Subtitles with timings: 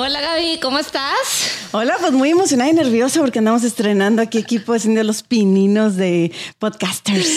[0.00, 1.72] Hola Gaby, ¿cómo estás?
[1.72, 6.30] Hola, pues muy emocionada y nerviosa porque andamos estrenando aquí equipo haciendo los pininos de
[6.60, 7.28] podcasters.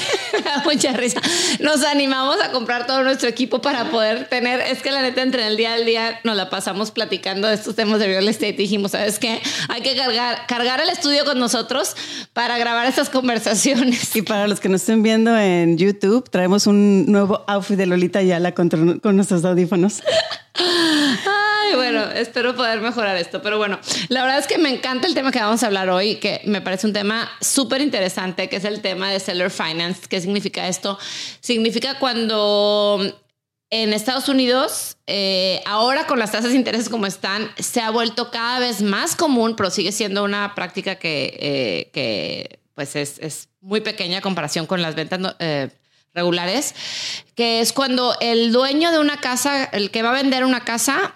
[0.64, 1.20] mucha risa.
[1.60, 5.46] Nos animamos a comprar todo nuestro equipo para poder tener, es que la neta entre
[5.46, 8.54] el día al día nos la pasamos platicando de estos temas de real estate.
[8.54, 9.42] Dijimos, ¿sabes qué?
[9.68, 11.96] Hay que cargar, cargar el estudio con nosotros
[12.32, 14.16] para grabar estas conversaciones.
[14.16, 18.22] Y para los que nos estén viendo en YouTube, traemos un nuevo outfit de Lolita
[18.22, 20.00] Yala con, con nuestros audífonos.
[21.76, 23.42] Bueno, espero poder mejorar esto.
[23.42, 23.78] Pero bueno,
[24.08, 26.60] la verdad es que me encanta el tema que vamos a hablar hoy, que me
[26.60, 30.02] parece un tema súper interesante, que es el tema de seller finance.
[30.08, 30.98] ¿Qué significa esto?
[31.40, 33.00] Significa cuando
[33.70, 38.30] en Estados Unidos, eh, ahora con las tasas de interés como están, se ha vuelto
[38.30, 43.82] cada vez más común, pero sigue siendo una práctica que, eh, pues es, es, muy
[43.82, 45.68] pequeña en comparación con las ventas eh,
[46.14, 46.74] regulares,
[47.34, 51.14] que es cuando el dueño de una casa, el que va a vender una casa,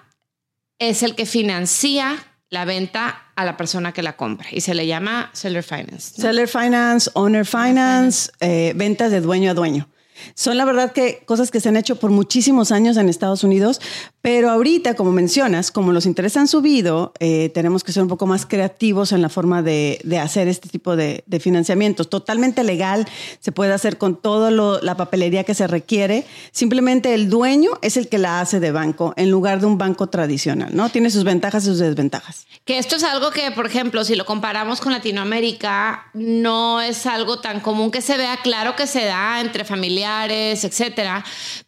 [0.79, 2.17] es el que financia
[2.51, 6.21] la venta a la persona que la compra y se le llama seller finance.
[6.21, 9.89] Seller finance, owner finance, eh, ventas de dueño a dueño.
[10.35, 13.81] Son la verdad que cosas que se han hecho por muchísimos años en Estados Unidos,
[14.23, 18.27] pero ahorita, como mencionas, como los intereses han subido, eh, tenemos que ser un poco
[18.27, 22.09] más creativos en la forma de, hacer este tipo de, financiamientos.
[22.09, 23.07] Totalmente legal,
[23.41, 26.27] se puede hacer con toda la papelería que se requiere.
[26.53, 30.07] Simplemente el dueño es el que la hace de banco en lugar de un banco
[30.07, 30.89] tradicional, ¿no?
[30.89, 32.47] Tiene sus ventajas y sus desventajas.
[32.65, 37.41] Que esto es algo que, por ejemplo, si lo comparamos con Latinoamérica, no es algo
[37.41, 41.25] tan común que se vea, claro que se da entre familiares, etcétera,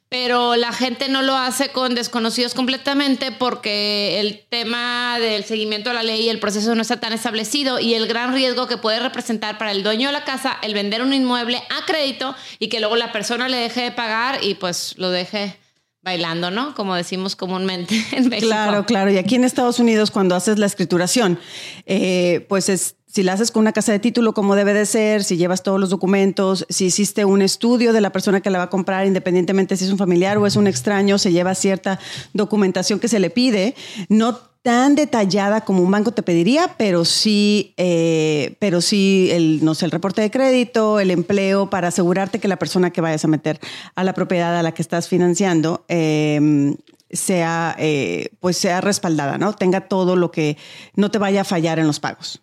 [0.08, 5.94] pero la gente no lo hace con desconocidos completamente porque el tema del seguimiento a
[5.94, 9.00] la ley y el proceso no está tan establecido y el gran riesgo que puede
[9.00, 12.80] representar para el dueño de la casa el vender un inmueble a crédito y que
[12.80, 15.58] luego la persona le deje de pagar y pues lo deje
[16.02, 16.74] bailando, ¿no?
[16.74, 18.46] Como decimos comúnmente en México.
[18.46, 19.10] Claro, claro.
[19.10, 21.40] Y aquí en Estados Unidos, cuando haces la escrituración,
[21.84, 25.24] eh, pues es si la haces con una casa de título como debe de ser,
[25.24, 28.64] si llevas todos los documentos, si hiciste un estudio de la persona que la va
[28.64, 31.98] a comprar, independientemente si es un familiar o es un extraño, se lleva cierta
[32.34, 33.74] documentación que se le pide,
[34.10, 39.74] no tan detallada como un banco te pediría, pero sí, eh, pero sí el, no
[39.74, 43.28] sé, el reporte de crédito, el empleo, para asegurarte que la persona que vayas a
[43.28, 43.58] meter
[43.94, 46.76] a la propiedad a la que estás financiando em,
[47.10, 49.54] sea, eh, pues sea respaldada, ¿no?
[49.54, 50.58] Tenga todo lo que
[50.96, 52.42] no te vaya a fallar en los pagos.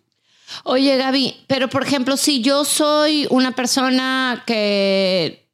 [0.64, 5.44] Oye, Gaby, pero por ejemplo, si yo soy una persona que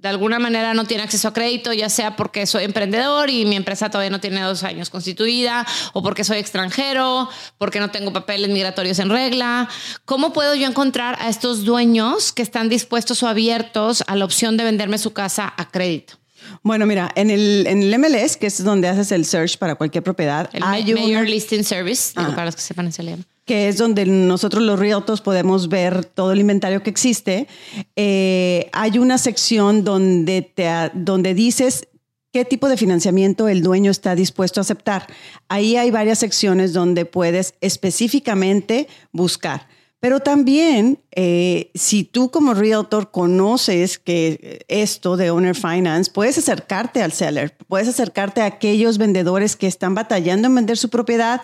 [0.00, 3.56] de alguna manera no tiene acceso a crédito, ya sea porque soy emprendedor y mi
[3.56, 7.28] empresa todavía no tiene dos años constituida, o porque soy extranjero,
[7.58, 9.68] porque no tengo papeles migratorios en regla.
[10.04, 14.56] ¿Cómo puedo yo encontrar a estos dueños que están dispuestos o abiertos a la opción
[14.56, 16.14] de venderme su casa a crédito?
[16.62, 20.04] Bueno, mira, en el, en el MLS, que es donde haces el search para cualquier
[20.04, 23.78] propiedad, el hay Mayor Listing Service, para los que sepan, se le llama que es
[23.78, 27.48] donde nosotros los realtors podemos ver todo el inventario que existe,
[27.96, 31.88] eh, hay una sección donde, te, donde dices
[32.30, 35.06] qué tipo de financiamiento el dueño está dispuesto a aceptar.
[35.48, 39.66] Ahí hay varias secciones donde puedes específicamente buscar.
[40.00, 47.02] Pero también, eh, si tú como realtor conoces que esto de owner finance, puedes acercarte
[47.02, 51.42] al seller, puedes acercarte a aquellos vendedores que están batallando en vender su propiedad,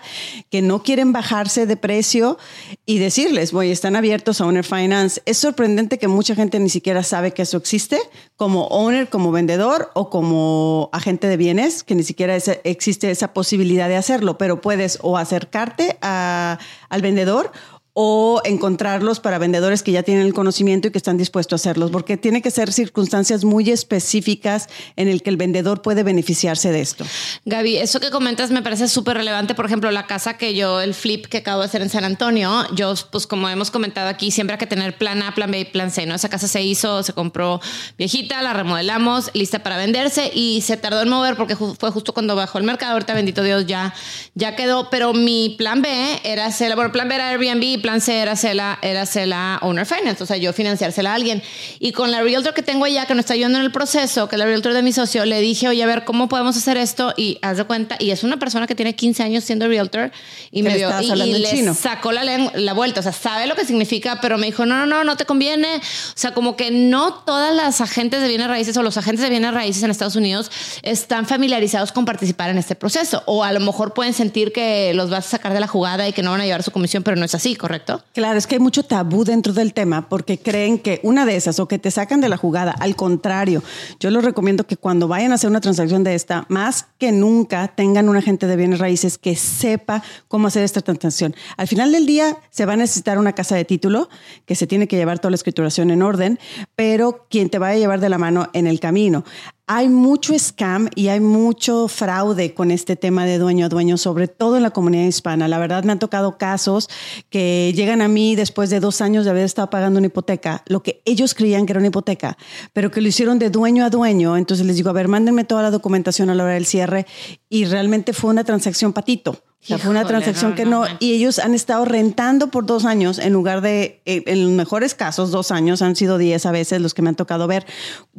[0.49, 2.37] que no quieren bajarse de precio
[2.85, 5.21] y decirles, voy, están abiertos a owner finance.
[5.25, 7.99] Es sorprendente que mucha gente ni siquiera sabe que eso existe,
[8.37, 13.89] como owner, como vendedor o como agente de bienes, que ni siquiera existe esa posibilidad
[13.89, 17.51] de hacerlo, pero puedes o acercarte al vendedor
[17.97, 21.91] o encontrarlos para vendedores que ya tienen el conocimiento y que están dispuestos a hacerlos,
[21.91, 26.81] porque tiene que ser circunstancias muy específicas en el que el vendedor puede beneficiarse de
[26.81, 27.05] esto.
[27.45, 29.55] Gaby, eso que comentas me parece súper relevante.
[29.55, 32.65] Por ejemplo, la casa que yo, el flip que acabo de hacer en San Antonio,
[32.75, 35.65] yo, pues como hemos comentado aquí, siempre hay que tener plan A, plan B y
[35.65, 36.15] plan C, ¿no?
[36.15, 37.61] Esa casa se hizo, se compró
[37.97, 42.35] viejita, la remodelamos, lista para venderse y se tardó en mover porque fue justo cuando
[42.35, 42.91] bajó el mercado.
[42.91, 43.93] Ahorita, bendito Dios, ya,
[44.33, 44.89] ya quedó.
[44.89, 48.79] Pero mi plan B era hacer, bueno, plan B era Airbnb, plan C era hacerla,
[48.81, 51.43] era hacerla owner finance, o sea, yo financiársela a alguien.
[51.79, 54.37] Y con la realtor que tengo allá, que nos está ayudando en el proceso, que
[54.37, 57.13] es la realtor de mi socio, le dije, oye, a ver, ¿cómo podemos hacer esto?
[57.15, 60.11] Y haz de cuenta, y es una persona que tiene 15 años siendo realtor
[60.49, 64.19] y me vio y, le sacó la, la vuelta, o sea, sabe lo que significa,
[64.19, 65.75] pero me dijo, no, no, no, no te conviene.
[65.75, 69.29] O sea, como que no todas las agentes de bienes raíces o los agentes de
[69.29, 70.49] bienes raíces en Estados Unidos
[70.81, 73.21] están familiarizados con participar en este proceso.
[73.27, 76.13] O a lo mejor pueden sentir que los vas a sacar de la jugada y
[76.13, 77.74] que no van a llevar su comisión, pero no es así, ¿correcto?
[78.13, 81.59] Claro, es que hay mucho tabú dentro del tema porque creen que una de esas
[81.59, 82.71] o que te sacan de la jugada.
[82.71, 83.63] Al contrario,
[83.99, 87.67] yo les recomiendo que cuando vayan a hacer una transacción de esta, más que nunca
[87.67, 91.35] tengan un agente de bienes raíces que sepa cómo hacer esta transacción.
[91.57, 94.09] Al final del día se va a necesitar una casa de título
[94.45, 96.39] que se tiene que llevar toda la escrituración en orden,
[96.75, 99.23] pero quien te va a llevar de la mano en el camino.
[99.67, 104.27] Hay mucho scam y hay mucho fraude con este tema de dueño a dueño, sobre
[104.27, 105.47] todo en la comunidad hispana.
[105.47, 106.87] La verdad me han tocado casos
[107.31, 110.83] que llegan a mí después de dos años de haber estado pagando una hipoteca, lo
[110.83, 112.37] que ellos creían que era una hipoteca,
[112.73, 114.37] pero que lo hicieron de dueño a dueño.
[114.37, 117.07] Entonces les digo, a ver, mándenme toda la documentación a la hora del cierre
[117.49, 121.85] y realmente fue una transacción patito fue una transacción que no, y ellos han estado
[121.85, 125.95] rentando por dos años en lugar de, eh, en los mejores casos, dos años, han
[125.95, 127.65] sido diez a veces los que me han tocado ver,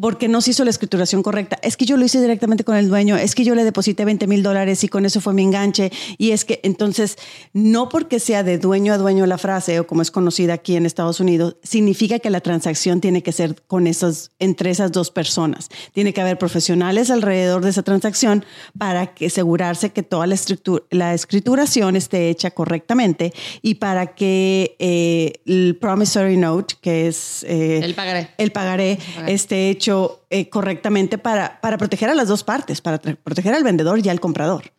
[0.00, 1.58] porque no se hizo la escrituración correcta.
[1.62, 4.26] Es que yo lo hice directamente con el dueño, es que yo le deposité 20
[4.26, 5.92] mil dólares y con eso fue mi enganche.
[6.18, 7.16] Y es que entonces,
[7.52, 10.84] no porque sea de dueño a dueño la frase o como es conocida aquí en
[10.84, 15.68] Estados Unidos, significa que la transacción tiene que ser con esos, entre esas dos personas.
[15.92, 18.44] Tiene que haber profesionales alrededor de esa transacción
[18.76, 24.14] para que asegurarse que toda la, estructura, la escritura escrituración esté hecha correctamente y para
[24.14, 30.48] que eh, el promissory note, que es eh, el pagaré, el pagaré, esté hecho eh,
[30.48, 34.72] correctamente para, para proteger a las dos partes, para proteger al vendedor y al comprador.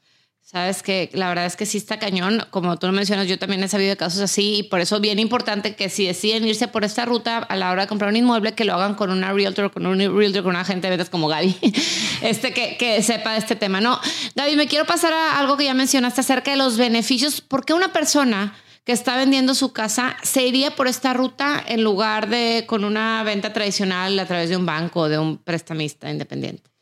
[0.50, 3.62] Sabes que la verdad es que sí está cañón, como tú lo mencionas, yo también
[3.66, 6.70] he sabido de casos así y por eso es bien importante que si deciden irse
[6.70, 9.34] por esta ruta a la hora de comprar un inmueble, que lo hagan con una
[9.34, 11.54] realtor, con un realtor, con una agente de ventas como Gaby,
[12.22, 13.82] este, que, que sepa de este tema.
[13.82, 14.00] No,
[14.36, 17.42] Gaby, me quiero pasar a algo que ya mencionaste acerca de los beneficios.
[17.42, 18.56] ¿Por qué una persona
[18.86, 23.22] que está vendiendo su casa se iría por esta ruta en lugar de con una
[23.24, 26.77] venta tradicional a través de un banco o de un prestamista independiente?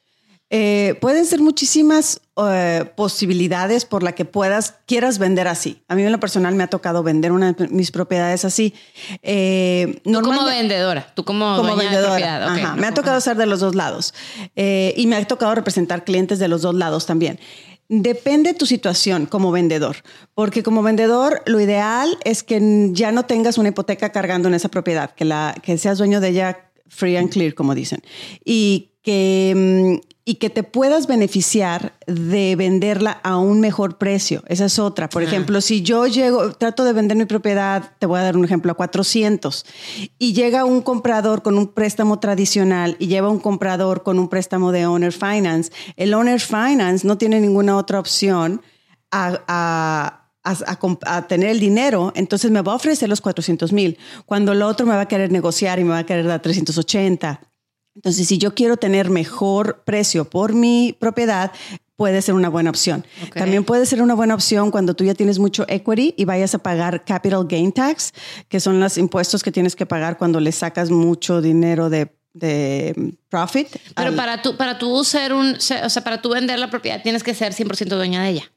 [0.51, 5.81] Eh, pueden ser muchísimas eh, posibilidades por la que puedas, quieras vender así.
[5.87, 8.73] A mí en lo personal me ha tocado vender una de mis propiedades así.
[9.23, 12.75] Eh, tú como vendedora, tú como, como vendedora.
[12.77, 14.13] Me ha tocado ser de los dos lados
[14.55, 17.39] y me ha tocado representar clientes de los dos lados también.
[17.87, 19.97] Depende de tu situación como vendedor,
[20.33, 24.69] porque como vendedor lo ideal es que ya no tengas una hipoteca cargando en esa
[24.69, 28.01] propiedad, que, la, que seas dueño de ella free and clear, como dicen,
[28.43, 34.43] y que mm, y que te puedas beneficiar de venderla a un mejor precio.
[34.47, 35.07] Esa es otra.
[35.07, 38.43] Por ejemplo, si yo llego, trato de vender mi propiedad, te voy a dar un
[38.43, 39.65] ejemplo, a 400,
[40.17, 44.71] y llega un comprador con un préstamo tradicional y lleva un comprador con un préstamo
[44.71, 48.63] de Owner Finance, el Owner Finance no tiene ninguna otra opción
[49.11, 50.24] a, a
[51.27, 54.95] tener el dinero, entonces me va a ofrecer los 400 mil, cuando el otro me
[54.95, 57.41] va a querer negociar y me va a querer dar 380.
[57.95, 61.51] Entonces, si yo quiero tener mejor precio por mi propiedad,
[61.95, 63.05] puede ser una buena opción.
[63.33, 66.57] También puede ser una buena opción cuando tú ya tienes mucho equity y vayas a
[66.57, 68.11] pagar capital gain tax,
[68.49, 72.11] que son los impuestos que tienes que pagar cuando le sacas mucho dinero de
[73.29, 73.69] profit.
[73.95, 77.23] Pero para tú, para tú ser un, o sea, para tú vender la propiedad tienes
[77.23, 78.51] que ser 100% dueña de ella.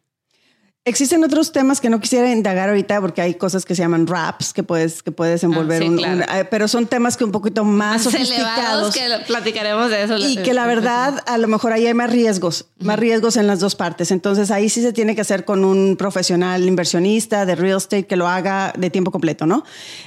[0.84, 4.54] Existen otros temas que no quisiera indagar ahorita porque hay cosas que se llaman raps
[4.54, 5.82] que puedes que puedes envolver
[6.28, 10.54] ah, pero son temas que un poquito más, sofisticados que platicaremos de eso y que
[10.54, 14.10] la verdad a lo mejor ahí hay más riesgos más riesgos en las dos partes.
[14.10, 18.16] Entonces ahí sí se tiene que hacer con un profesional inversionista de real estate que
[18.16, 19.64] lo haga de tiempo completo no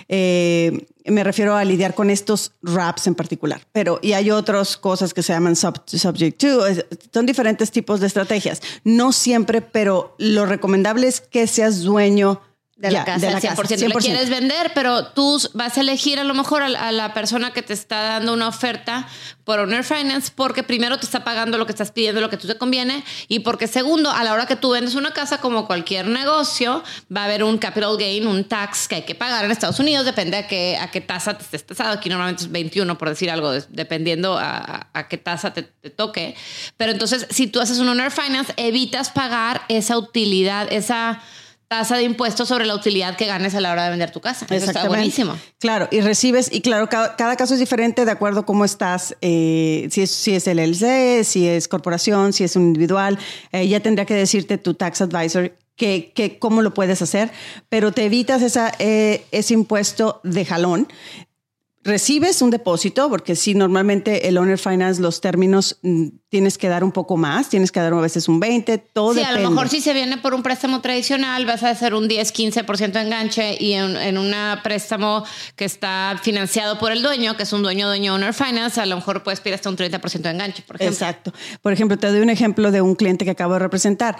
[0.10, 3.62] eh, me refiero a lidiar con estos raps en particular.
[3.72, 6.64] Pero, y hay otras cosas que se llaman subject to,
[7.14, 8.62] son diferentes tipos de estrategias.
[8.84, 12.42] No siempre, pero lo recomendable es que seas dueño
[12.82, 13.56] de la casa, de la 100%.
[13.56, 14.00] Casa, 100%.
[14.02, 17.74] quieres vender, pero tú vas a elegir a lo mejor a, la persona que te
[17.74, 19.08] está dando una oferta
[19.44, 22.48] por Owner Finance porque primero te está pagando lo que estás pidiendo, lo que tú
[22.48, 26.08] te conviene y porque segundo, a la hora que tú vendes una casa como cualquier
[26.08, 26.84] negocio,
[27.16, 30.06] va a haber un capital gain, un tax que hay que pagar en Estados Unidos,
[30.06, 31.94] depende a qué, a qué tasa te estés tasado.
[31.94, 36.36] Aquí normalmente es 21 por decir algo, dependiendo a, a qué tasa te, te toque.
[36.78, 41.22] Pero entonces, si tú haces un Owner Finance, evitas pagar esa utilidad, esa
[41.72, 44.46] tasa de impuestos sobre la utilidad que ganes a la hora de vender tu casa.
[44.50, 45.38] Eso está buenísimo.
[45.58, 49.88] Claro, y recibes, y claro, cada, caso es diferente de acuerdo a cómo estás, eh,
[49.90, 53.18] si, es, si es LLC, si es corporación, si es un individual,
[53.54, 57.32] eh, ya tendría que decirte tu tax advisor que, que cómo lo puedes hacer,
[57.70, 60.90] pero te evitas esa, eh, ese impuesto de jalón
[61.84, 66.84] recibes un depósito, porque si normalmente el owner finance, los términos mm, tienes que dar
[66.84, 69.40] un poco más, tienes que dar a veces un 20, todo Sí, depende.
[69.40, 72.34] a lo mejor si se viene por un préstamo tradicional, vas a hacer un 10,
[72.34, 74.32] 15% de enganche y en, en un
[74.64, 75.24] préstamo
[75.56, 78.96] que está financiado por el dueño, que es un dueño dueño owner finance, a lo
[78.96, 80.94] mejor puedes pedir hasta un 30% de enganche, por ejemplo.
[80.94, 81.34] Exacto.
[81.62, 84.18] Por ejemplo, te doy un ejemplo de un cliente que acabo de representar.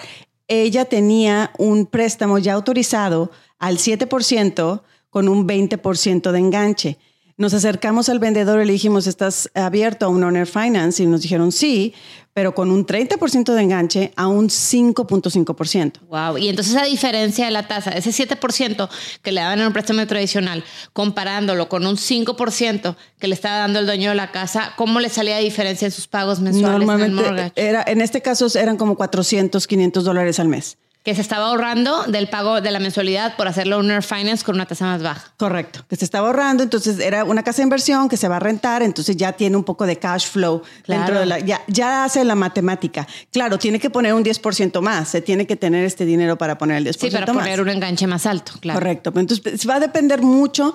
[0.48, 6.98] Ella tenía un préstamo ya autorizado al 7% con un 20% de enganche.
[7.42, 11.02] Nos acercamos al vendedor y le dijimos, ¿estás abierto a un owner finance?
[11.02, 11.92] Y nos dijeron sí,
[12.36, 16.02] pero con un 30% de enganche a un 5.5%.
[16.08, 16.38] Wow.
[16.38, 18.88] Y entonces esa diferencia de la tasa, ese 7%
[19.24, 23.80] que le daban en un préstamo tradicional, comparándolo con un 5% que le estaba dando
[23.80, 26.82] el dueño de la casa, ¿cómo le salía de diferencia en sus pagos mensuales en
[26.82, 27.54] el Normalmente mortgage?
[27.56, 30.78] era, en este caso eran como 400, 500 dólares al mes.
[31.04, 34.68] Que se estaba ahorrando del pago de la mensualidad por hacerlo owner finance con una
[34.68, 35.34] tasa más baja.
[35.38, 38.40] Correcto, que se estaba ahorrando, entonces era una casa de inversión que se va a
[38.40, 41.02] rentar, entonces ya tiene un poco de cash flow Claro.
[41.02, 43.08] dentro de la, ya, ya hace la matemática.
[43.32, 46.78] Claro, tiene que poner un 10% más, se tiene que tener este dinero para poner
[46.78, 47.44] el 10% Sí, para más.
[47.46, 48.80] poner un enganche más alto, claro.
[48.80, 50.72] Correcto, pero entonces va a depender mucho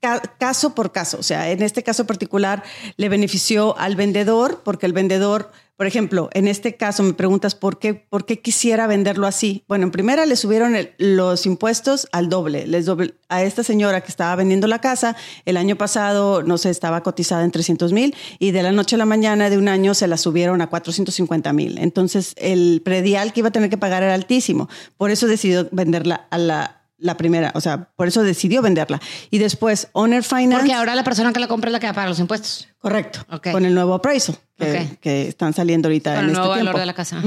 [0.00, 1.18] ca- caso por caso.
[1.20, 2.64] O sea, en este caso particular
[2.96, 7.78] le benefició al vendedor porque el vendedor, por ejemplo, en este caso me preguntas por
[7.78, 9.62] qué, por qué quisiera venderlo así.
[9.68, 12.66] Bueno, en primera le subieron el- los impuestos al doble.
[12.66, 16.70] Les doble- A esta señora que estaba vendiendo la casa, el año pasado, no sé,
[16.70, 19.94] estaba cotizada en 300 mil y de la noche a la mañana de un año
[19.94, 21.78] se la subieron a 450 mil.
[21.78, 24.68] Entonces el predial que iba a tener que pagar era altísimo.
[24.96, 29.00] Por eso decidió venderla a la la primera, o sea, por eso decidió venderla.
[29.30, 30.56] Y después, Owner Finance.
[30.58, 32.68] Porque ahora la persona que la compra es la que va a pagar los impuestos.
[32.80, 33.20] Correcto.
[33.52, 36.74] Con el nuevo appraisal que, que están saliendo ahorita Con en el nuevo este valor
[36.74, 36.80] tiempo.
[36.80, 37.22] de la casa.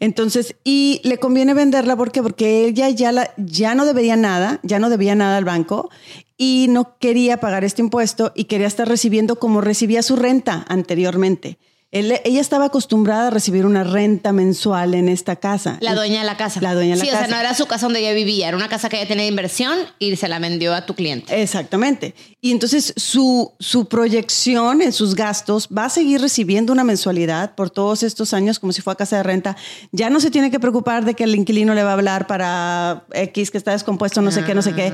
[0.00, 2.22] Entonces, y le conviene venderla ¿por qué?
[2.22, 5.90] porque ella ya, la, ya no debía nada, ya no debía nada al banco
[6.36, 11.58] y no quería pagar este impuesto y quería estar recibiendo como recibía su renta anteriormente.
[11.92, 15.76] Él- ella estaba acostumbrada a recibir una renta mensual en esta casa.
[15.80, 16.60] La dueña de la casa.
[16.62, 17.24] La dueña de la sí, casa.
[17.24, 19.24] o sea, no era su casa donde ella vivía, era una casa que ella tenía
[19.24, 21.40] de inversión y se la vendió a tu cliente.
[21.42, 22.14] Exactamente.
[22.40, 27.68] Y entonces su, su proyección en sus gastos va a seguir recibiendo una mensualidad por
[27.70, 29.56] todos estos años como si fuera casa de renta.
[29.92, 33.04] Ya no se tiene que preocupar de que el inquilino le va a hablar para
[33.12, 34.92] X que está descompuesto, no sé qué, no sé qué.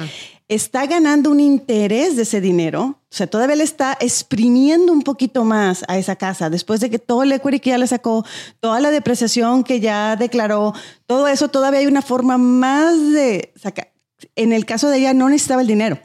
[0.48, 2.98] Está ganando un interés de ese dinero.
[3.10, 6.98] O sea, todavía le está exprimiendo un poquito más a esa casa después de que
[6.98, 8.24] todo el equity que ya le sacó,
[8.60, 10.72] toda la depreciación que ya declaró,
[11.06, 13.92] todo eso, todavía hay una forma más de sacar.
[14.36, 16.00] En el caso de ella no necesitaba el dinero.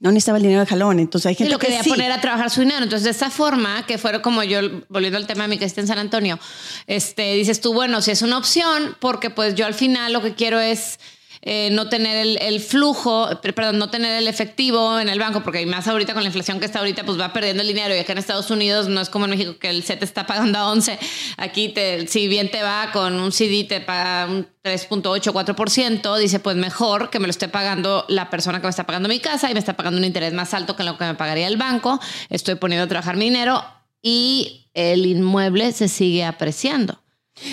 [0.00, 1.88] No necesitaba el dinero de jalón, entonces hay Y gente lo que quería sí.
[1.88, 2.82] poner a trabajar su dinero.
[2.82, 5.80] Entonces, de esa forma, que fuera como yo, volviendo al tema de mi que está
[5.80, 6.38] en San Antonio,
[6.86, 10.34] este, dices tú, bueno, si es una opción, porque pues yo al final lo que
[10.34, 10.98] quiero es
[11.46, 15.64] eh, no tener el, flujo, per- perdón, no tener el efectivo en el banco, porque
[15.66, 17.94] más ahorita con la inflación que está ahorita, pues va perdiendo el dinero.
[17.94, 20.58] Y acá en Estados Unidos no es como en México que el set está pagando
[20.58, 20.98] a 11.
[21.36, 26.40] Aquí, te, si bien te va con un CD, te paga un 3.8, 4%, dice,
[26.40, 29.50] pues mejor que me lo esté pagando la persona que me está pagando mi casa
[29.50, 32.00] y me está pagando un interés más alto que lo que me pagaría el banco.
[32.30, 33.62] Estoy poniendo a trabajar mi dinero
[34.00, 37.02] y el inmueble se sigue apreciando.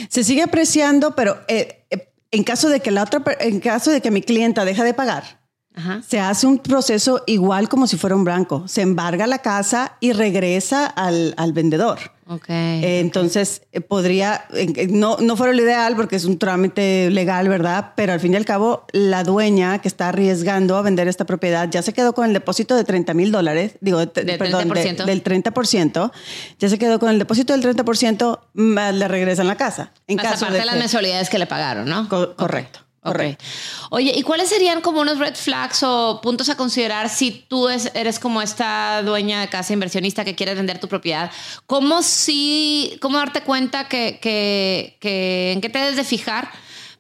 [0.10, 4.02] Se sigue apreciando, pero eh, eh, en caso de que la otra, en caso de
[4.02, 5.40] que mi clienta deja de pagar,
[5.75, 6.01] Ajá.
[6.08, 8.63] se hace un proceso igual como si fuera un banco.
[8.68, 12.00] Se embarga la casa y regresa al, al vendedor.
[12.48, 17.50] Eh, entonces, eh, podría, eh, no, no fuera lo ideal porque es un trámite legal,
[17.50, 17.92] ¿verdad?
[17.98, 21.68] Pero al fin y al cabo, la dueña que está arriesgando a vender esta propiedad
[21.70, 25.04] ya se quedó con el depósito de 30 mil dólares, digo, de- 30%.
[25.06, 26.12] del 30%,
[26.58, 29.92] ya se quedó con el depósito del 30%, más le regresan la casa.
[30.08, 32.08] En Más caso aparte de las mensualidades que le pagaron, ¿no?
[32.08, 32.80] Co- correcto.
[33.01, 33.43] Correcto.
[33.89, 37.91] Oye, ¿y cuáles serían como unos red flags o puntos a considerar si tú es-
[37.96, 41.31] eres como esta dueña de casa inversionista que quieres vender tu propiedad?
[41.65, 46.50] ¿Cómo si, cómo darte cuenta que, que, que en qué te debes de fijar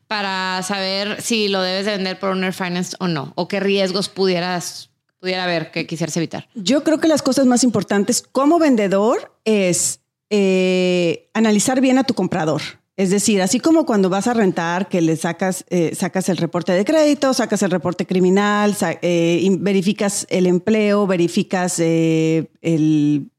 [0.07, 3.31] para saber si lo debes de vender por owner finance o no?
[3.35, 4.89] ¿O qué riesgos pudieras,
[5.19, 6.49] pudiera haber que quisieras evitar?
[6.55, 9.99] Yo creo que las cosas más importantes como vendedor es
[10.31, 12.61] eh, analizar bien a tu comprador.
[13.01, 16.71] Es decir, así como cuando vas a rentar, que le sacas, eh, sacas el reporte
[16.71, 23.31] de crédito, sacas el reporte criminal, eh, verificas el empleo, verificas eh, el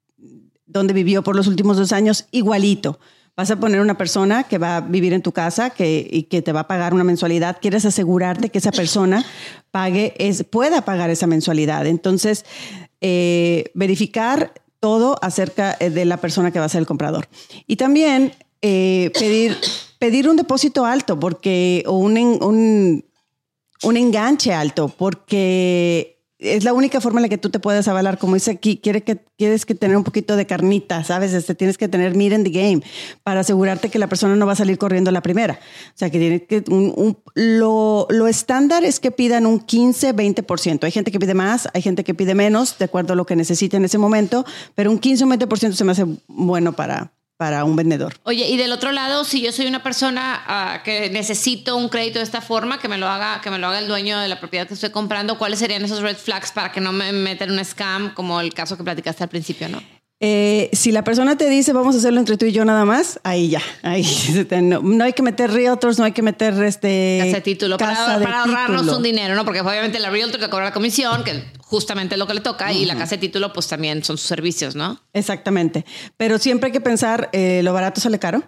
[0.66, 2.98] dónde vivió por los últimos dos años, igualito.
[3.36, 6.42] Vas a poner una persona que va a vivir en tu casa que, y que
[6.42, 7.58] te va a pagar una mensualidad.
[7.62, 9.24] Quieres asegurarte que esa persona
[9.70, 11.86] pague, es, pueda pagar esa mensualidad.
[11.86, 12.44] Entonces,
[13.00, 17.28] eh, verificar todo acerca de la persona que va a ser el comprador.
[17.68, 19.56] Y también eh, pedir,
[19.98, 23.04] pedir un depósito alto porque, o un, un,
[23.82, 28.18] un enganche alto, porque es la única forma en la que tú te puedes avalar.
[28.18, 31.32] Como dice aquí, quiere que, quieres que tener un poquito de carnita, ¿sabes?
[31.32, 32.82] Este, tienes que tener meat in the game
[33.22, 35.58] para asegurarte que la persona no va a salir corriendo la primera.
[35.88, 36.64] O sea, que tiene que.
[37.34, 40.84] lo, lo estándar es que pidan un 15, 20%.
[40.84, 43.36] Hay gente que pide más, hay gente que pide menos, de acuerdo a lo que
[43.36, 47.64] necesite en ese momento, pero un 15 o 20% se me hace bueno para, para
[47.64, 48.14] un vendedor.
[48.22, 52.18] Oye, y del otro lado, si yo soy una persona uh, que necesito un crédito
[52.18, 54.38] de esta forma, que me lo haga, que me lo haga el dueño de la
[54.38, 57.64] propiedad que estoy comprando, ¿cuáles serían esos red flags para que no me metan un
[57.64, 59.82] scam como el caso que platicaste al principio, no?
[60.24, 63.18] Eh, si la persona te dice vamos a hacerlo entre tú y yo nada más,
[63.24, 64.06] ahí ya, ahí
[64.62, 68.06] no, no hay que meter realtors, no hay que meter este casa de título casa
[68.06, 69.44] para, para ahorrarnos un dinero, ¿no?
[69.44, 72.72] Porque obviamente la realtor te cobra la comisión, que justamente es lo que le toca,
[72.72, 75.00] y la casa de título, pues también son sus servicios, ¿no?
[75.12, 75.84] Exactamente.
[76.16, 78.44] Pero siempre hay que pensar, eh, lo barato sale caro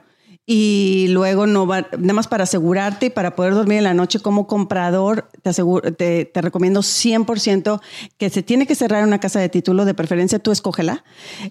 [0.46, 4.20] y luego no va, nada más para asegurarte y para poder dormir en la noche
[4.20, 7.80] como comprador, te, aseguro, te, te, recomiendo 100%
[8.18, 11.04] que se tiene que cerrar una casa de título, de preferencia tú escógela,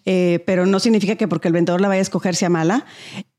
[0.05, 2.85] eh, pero no significa que porque el vendedor la vaya a escoger sea mala.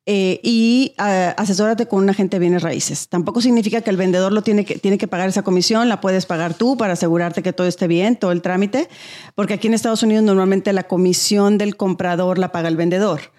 [0.06, 3.08] Eh, y uh, asesórate con un agente de bienes raíces.
[3.08, 6.26] Tampoco significa que el vendedor lo tiene que, tiene que pagar esa comisión, la puedes
[6.26, 8.90] pagar tú para asegurarte que todo esté bien, todo el trámite,
[9.34, 13.32] porque aquí en Estados Unidos normalmente la comisión del comprador la paga el vendedor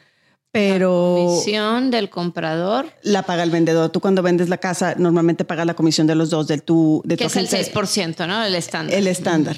[0.55, 1.17] pero...
[1.17, 2.85] La comisión del comprador.
[3.03, 3.89] La paga el vendedor.
[3.89, 7.17] Tú cuando vendes la casa normalmente pagas la comisión de los dos, del tu, de
[7.17, 8.41] que es el 6%, ¿no?
[8.41, 8.97] El estándar.
[8.97, 9.57] El estándar.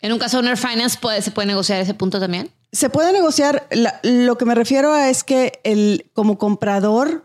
[0.00, 2.50] En un caso de Owner Finance, ¿puede, ¿se puede negociar ese punto también?
[2.72, 3.68] Se puede negociar.
[3.70, 7.22] La, lo que me refiero a es que el, como comprador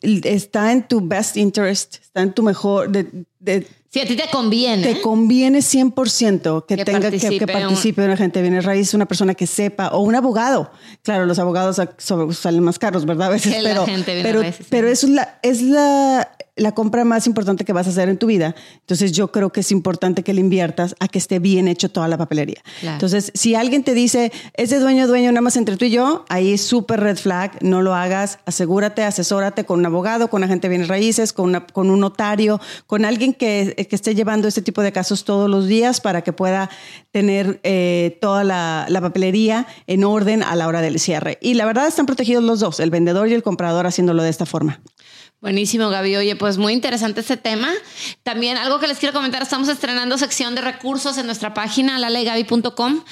[0.00, 2.90] está en tu best interest, está en tu mejor...
[2.90, 3.06] De,
[3.38, 4.82] de, si a ti te conviene.
[4.82, 8.64] Te conviene 100% que, que tenga participe que, que participe un, una gente de bienes
[8.64, 10.72] raíces, una persona que sepa, o un abogado.
[11.02, 13.28] Claro, los abogados salen más caros, ¿verdad?
[13.28, 17.72] A veces, pero, pero, pero eso es la, es la, la compra más importante que
[17.72, 18.54] vas a hacer en tu vida.
[18.80, 22.06] Entonces yo creo que es importante que le inviertas a que esté bien hecho toda
[22.06, 22.62] la papelería.
[22.80, 22.94] Claro.
[22.94, 26.52] Entonces, si alguien te dice, ese dueño, dueño, nada más entre tú y yo, ahí
[26.52, 30.70] es súper red flag, no lo hagas, asegúrate, asesórate con un abogado, con agente de
[30.70, 34.82] bienes raíces, con, una, con un notario, con alguien que, que, esté llevando este tipo
[34.82, 36.70] de casos todos los días para que pueda
[37.10, 41.38] tener eh, toda la, la papelería en orden a la hora del cierre.
[41.40, 44.46] Y la verdad están protegidos los dos, el vendedor y el comprador haciéndolo de esta
[44.46, 44.80] forma.
[45.44, 46.16] Buenísimo, Gaby.
[46.16, 47.68] Oye, pues muy interesante este tema.
[48.22, 53.02] También algo que les quiero comentar, estamos estrenando sección de recursos en nuestra página, lalegaby.com.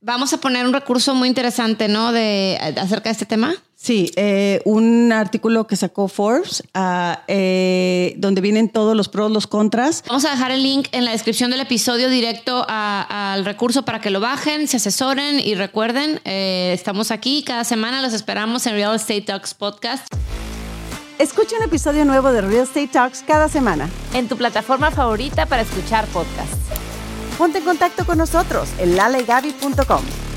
[0.00, 2.12] Vamos a poner un recurso muy interesante, ¿no?
[2.12, 3.56] De, acerca de este tema.
[3.74, 9.48] Sí, eh, un artículo que sacó Forbes, uh, eh, donde vienen todos los pros, los
[9.48, 10.04] contras.
[10.06, 14.10] Vamos a dejar el link en la descripción del episodio directo al recurso para que
[14.10, 18.94] lo bajen, se asesoren y recuerden, eh, estamos aquí cada semana, los esperamos en Real
[18.94, 20.06] Estate Talks Podcast.
[21.22, 23.88] Escucha un episodio nuevo de Real Estate Talks cada semana.
[24.12, 26.56] En tu plataforma favorita para escuchar podcasts.
[27.38, 30.31] Ponte en contacto con nosotros en lalegaby.com.